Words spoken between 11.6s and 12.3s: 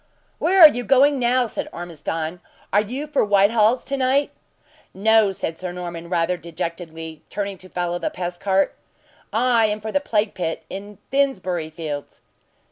fields!"